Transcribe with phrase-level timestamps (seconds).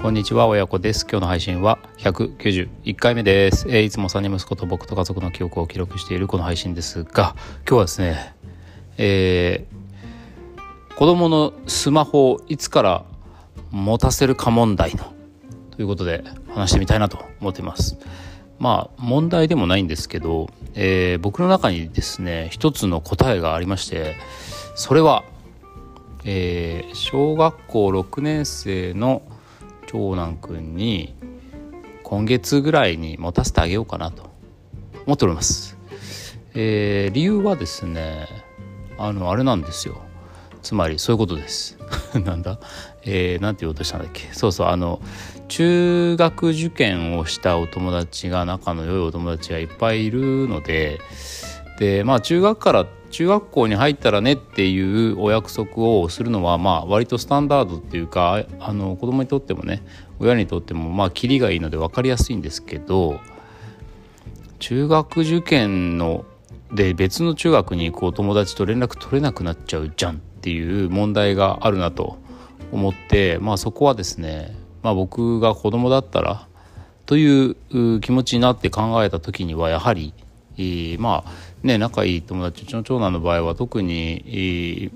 [0.00, 1.04] こんにちは親子です。
[1.10, 7.34] 今日の配信は191回目です、えー、いつも3人息子と僕と家族の記憶を記録しているこの配信ですが
[7.68, 8.34] 今日はですね、
[8.98, 13.04] えー、子供のスマホをいつから
[13.72, 15.12] 持たせるか問題の
[15.72, 17.98] ということで話してみたいなと思っています。
[18.60, 24.14] まあ問題でもないんですけど、えー、僕の中にですね一つの答えがありまして
[24.76, 25.24] それは
[26.24, 29.22] えー、小学校6年生の
[29.90, 31.16] 長男くんに
[32.04, 34.28] 今月ぐらいに持たせてあげようかなと。
[35.06, 35.76] 思っております。
[36.54, 38.26] えー、理由はですね
[38.98, 40.02] あのあれなんですよ。
[40.60, 41.78] つまりそういうことです。
[42.24, 42.60] なんだ？
[43.04, 44.28] えー、なんて言おうとしたんだっけ？
[44.32, 45.00] そうそうあの
[45.48, 51.00] 中学受験をしたお友達が仲の良いお友達がいっぱいいるので
[51.78, 59.82] でまあ中学から中学校に入ったらねっていうお約束をするのはまあ割とスタンダードっていうかあの子供にとってもね
[60.18, 63.20] 親にとってもまあキリがいいので分かりやすいんですけど
[64.58, 66.24] 中学受験の
[66.72, 72.18] で別の中学に行くお友達と連絡取れなくなっちゃうじゃんっていう問題があるなと
[72.72, 76.46] 思ってまあそこはですねまあ僕が子供だったら
[77.06, 80.12] という気持ちになって考えた時にはやはり
[80.98, 81.30] まあ
[81.62, 84.90] ね仲いい友達うちの長男の場合は特に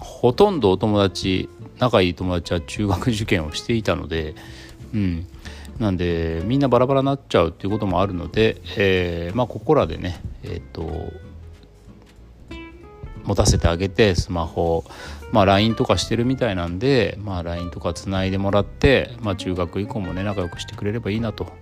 [0.00, 1.48] ほとんどお友達
[1.78, 4.34] 仲いい友達は中学受験をしていたので、
[4.94, 5.26] うん、
[5.78, 11.12] なんでみんなバラバラになっちゃうっていうこともあるので、えー、まあここらでねえっ、ー、と
[13.24, 14.84] 持たせてあげてスマホ
[15.32, 21.52] まあ LINE とかしてるみたいなんでまあ LINE とかつないでもらって、まあ、中学以降もね仲良くしてくれればいいなと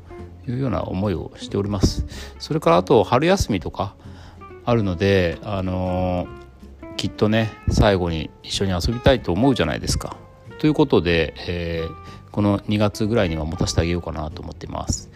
[0.49, 2.07] いうような思いをしております。
[2.39, 3.95] それからあと春休みとか
[4.65, 10.17] あるのであのー、きっとね最後に一緒に遊びたいと思うじゃないですか。
[10.59, 15.11] ということで、えー、この2月ぐらいには持たせてあげようかなと思っています。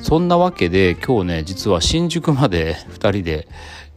[0.00, 3.48] そんなわけで今日ね実は新宿まで2人で、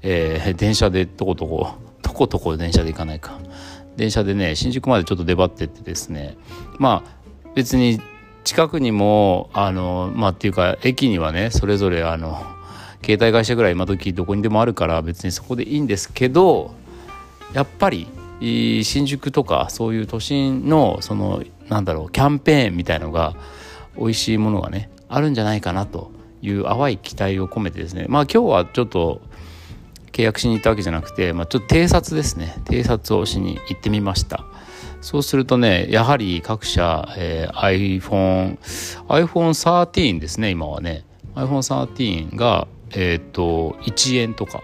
[0.02, 3.40] えー、電車でとことことことこ電車で行かないか。
[3.98, 6.38] 電車でね新宿までちょっと出張っててですね。
[6.80, 7.22] まあ
[7.54, 8.00] 別に
[8.44, 12.44] 近くにもあのまあっていうか駅にはねそれぞれあの
[13.04, 16.74] 携帯会社ぐらい今時どこにでもあるから別にそこでいいんですけど
[17.54, 18.08] やっぱり
[18.42, 23.36] 新宿とかそういう都心のそのなんだろうキャンペーンみたいのが
[23.98, 28.06] 美味しいものがねあるんじゃないかなという淡い期待を込めてですね。
[28.10, 29.22] まあ今日はちょっと
[30.12, 34.46] 契約しに行ったわけじゃなくて、まあ、ちょっと偵察ですね偵察をしに行ってみました。
[35.02, 38.60] そうするとね、やはり各社、えー、iPhone、
[39.08, 41.04] iPhone13 ですね、今はね。
[41.36, 44.62] iPhone13 が、えっ、と、1円とか、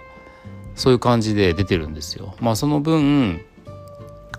[0.75, 2.36] そういう感じで出てるんですよ。
[2.40, 3.41] まあその分、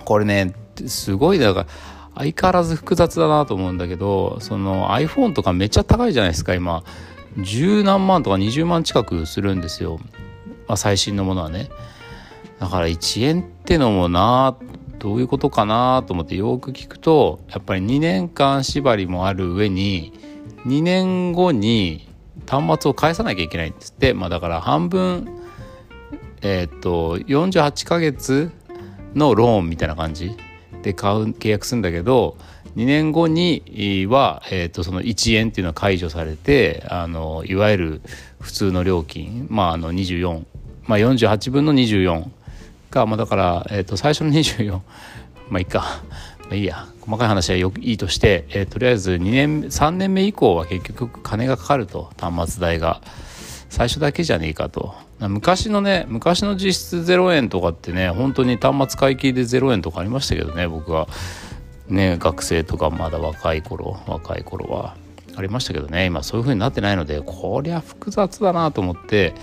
[0.04, 0.54] これね、
[0.86, 1.66] すごい、だから、
[2.14, 6.84] 相変わらず複雑だなと思うんだけど、その iPhone とかめっちゃ高いじゃないですか、今。
[7.38, 9.98] 十何万とか20万近くするんですよ。
[10.68, 11.68] まあ最新のものはね。
[12.58, 14.56] だから1円ってのもな
[14.98, 20.12] どういうことかなと思ってよく聞くとやっぱり2年間縛りもある上に
[20.66, 22.08] 2年後に
[22.48, 25.28] 端末を返さなきゃいけないんですってまあだから半分
[26.40, 28.50] えっ、と48ヶ月
[29.14, 30.36] のローンみたいな感じ
[30.82, 32.36] で買う契約するんだけど
[32.76, 38.02] 2年後には、えー、とその1円っていうのは解除されてあのいわゆる
[38.40, 40.44] 普通の料金まああの24
[40.88, 42.24] まあ48分の24
[42.90, 44.72] か、まあ、だから、えー、と最初の24
[45.50, 46.02] まあいいか、
[46.42, 46.86] まあ、いいや。
[47.02, 52.10] 細かい話はよいいとして、えー、とりあえず2年3年目以降は結局金がかかると。
[52.18, 53.00] 端末代が。
[53.70, 54.94] 最初だけじゃねえかと。
[55.20, 61.08] 昔のね昔の実質0円とかってね本当に端末買い切りで0円とかありましたけどね僕は。
[61.88, 64.96] ね学生とかまだ若い頃若い頃は。
[65.36, 69.34] ありましたけどね今そういう風になってないのでこりゃ複雑だなと思って。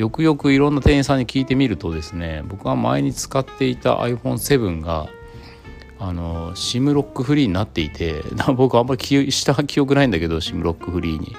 [0.00, 5.08] よくよくいろんな店員さんに聞いてみるとですね僕が前に使っていた iPhone7 が
[5.98, 8.22] あの SIM ロックフリーになっていて
[8.56, 11.36] 僕あんまりした記憶ないんだけど SIM ロックフリーに。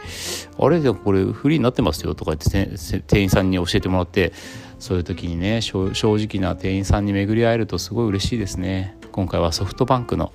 [0.60, 0.80] あれ？
[0.80, 4.32] でこれフリーになってますよとか言って店員さんに教えてもらって
[4.78, 8.96] そういう時にね正直な店員さんに巡り合えるとすごい嬉しいですね。
[9.12, 10.32] 今回はソフトバンクの、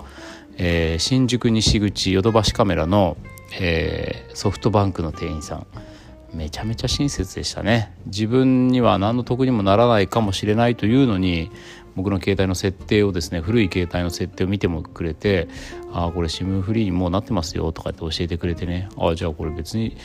[0.57, 3.17] えー、新宿西口ヨドバシカメラの、
[3.61, 5.67] えー、ソフトバンクの店員さん。
[6.37, 7.93] めちゃめちゃ親切でしたね。
[8.07, 11.51] 自分には何の得にもならないかもしれないというのに
[11.97, 15.49] 僕の携帯の設定をですね古い携帯の設定を見てもくれて
[15.93, 19.97] 「ああこれ SIM フリーにもうなってますよ」とかって教えてくれてね「ああじゃあこれ別に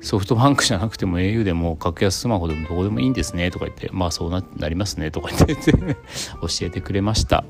[0.00, 5.72] ソフトバンクじゃなくても au でも格安スマホでもどこでもいいんですね」とか言って「まあそうななりますね」とか言って
[6.40, 7.44] 教えてくれました。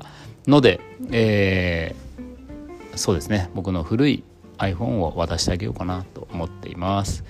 [0.47, 0.79] ので、
[1.11, 2.09] えー
[2.99, 3.49] そうですね。
[3.55, 4.23] 僕の古い
[4.59, 7.23] iPhone を渡してあげようかなと思っています。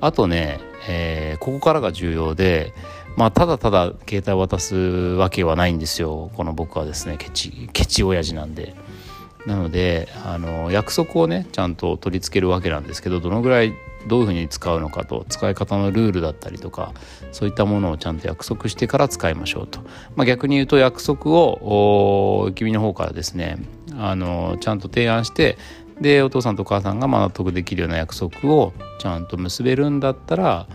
[0.00, 2.72] あとね、えー、ここからが重要で
[3.16, 6.30] まあただただ携帯を渡すわけはないんですよ。
[6.34, 8.74] この僕はですねケチケチ親父なんで。
[9.46, 13.74] なのであの約束をねちゃんと取り付けるわけなんですけどどのぐらい
[14.06, 16.92] どういうふうに使うのかと使い方のルールだったりとか
[17.32, 19.80] そういったものをちゃんと約束してから使いましょうと、
[20.16, 23.58] まあ、逆に言うと約束を君の方からですね
[23.96, 25.56] あのちゃんと提案して
[26.00, 30.66] でお父さんとお母さんが納得できるような約束をちゃんと結べるんだったら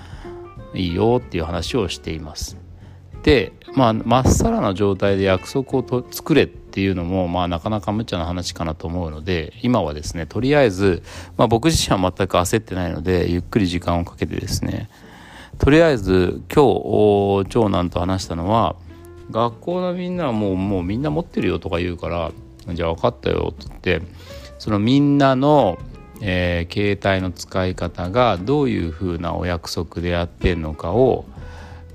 [0.73, 2.57] いいよっていう話をしています。
[3.23, 11.03] でまあまっさらな状態で約束をと作れっていうのもまあなかなか無茶な話かなと思うので今はですねとりあえず、
[11.35, 14.89] まあ、僕自身は全く焦ってないのでゆっくり時間をかけてですね
[15.57, 18.75] とりあえず今日長男と話したのは
[19.31, 22.31] 学校のみんなはもうもうみんな持ってるよとか言うから
[22.73, 24.01] じゃあ分かったよって言って
[24.59, 25.79] そのみんなの
[26.21, 31.25] えー、携帯の使い方がどういうふうなお約束でやってんのかを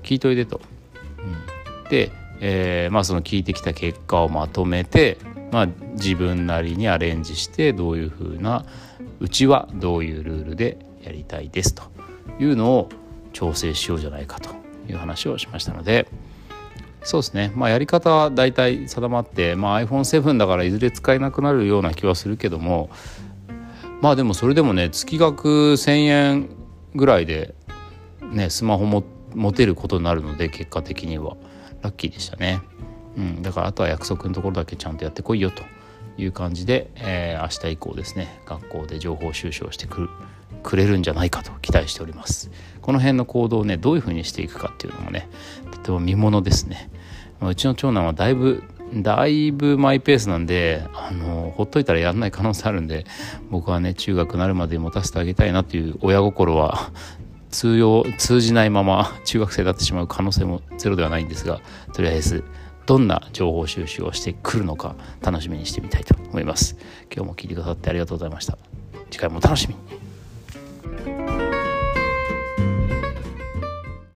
[0.03, 0.61] 聞いといてと。
[1.83, 5.17] うん、で、えー、まあ、その聞いてきた結果をまとめて、
[5.51, 8.65] まあ、自分なりにアレンジしてどういうふうな
[9.19, 11.83] うちはどういうルールでやりたいですと
[12.39, 12.89] いうのを
[13.31, 14.49] 調整しようじゃないかと
[14.89, 16.07] いう話をしましたので。
[17.05, 22.89] そうですね、まあ、やり方は大体定まって、まあ、iPhone7 だからいずれ使えなくなるような気はするけども
[24.01, 26.49] まあでもそれでもね月額1,000円
[26.95, 27.55] ぐらいで
[28.33, 29.03] ねスマホも
[29.33, 31.37] 持てることになるので結果的には。
[31.85, 32.61] ラッキーでしたね、
[33.15, 35.63] うん、だからあとは約束のところだけちゃんとやってこいよと
[36.17, 40.09] いう感じで、えー、明日以降ですね学校で情報収集をしてくる。
[40.65, 42.51] くれるんじゃないかと期待しております。
[42.81, 45.29] この辺の行動をねどういうふうにしていくかっていうのもね
[45.71, 46.89] とても見ものですね。
[47.41, 48.63] うちの長男はだいぶ
[48.93, 53.05] だいぶマイペースなんであのほっといたらやらない可能性あるんで
[53.49, 56.91] 僕はね中学なるまで持たせてあげたいなっていう親心は
[57.49, 61.61] 通用通じないまま中学生になってしまう可能性もゼロではないんですが
[61.93, 62.43] とりあえず
[62.85, 66.77] どんな情報収集をしてくるのか楽しみにしてみたいと思います。
[67.13, 68.57] 今日も聞いてくださってありがとうございました。
[69.09, 70.04] 次回も楽しみに。